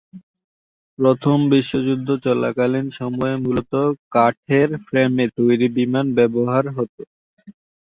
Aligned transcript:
প্রথম 0.99 1.37
বিশ্বযুদ্ধ 1.51 2.07
চলাকালীন 2.25 2.87
সময়ে 2.99 3.35
মূলত 3.43 3.73
কাঠের 4.11 4.69
ফ্রেমে 4.85 5.25
তৈরী 5.37 5.67
বিমান 5.77 6.05
ব্যবহার 6.17 6.63
করা 6.65 6.75
হত। 6.77 6.95